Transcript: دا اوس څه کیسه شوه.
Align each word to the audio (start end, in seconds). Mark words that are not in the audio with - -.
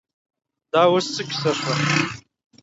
دا 0.71 0.81
اوس 0.91 1.05
څه 1.15 1.21
کیسه 1.29 1.51
شوه. 1.59 1.73